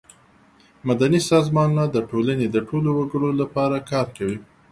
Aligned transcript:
مدني 0.87 1.19
سازمانونه 1.31 1.83
د 1.89 1.97
ټولنې 2.09 2.45
د 2.51 2.57
ټولو 2.67 2.89
وګړو 2.99 3.29
لپاره 3.41 3.77
کار 3.91 4.07
کوي. 4.17 4.37